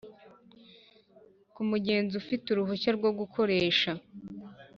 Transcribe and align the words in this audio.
Ku 1.53 1.61
mugenzi 1.69 2.13
ufite 2.21 2.45
uruhushya 2.49 2.89
rwo 2.97 3.09
gukoresha 3.19 3.91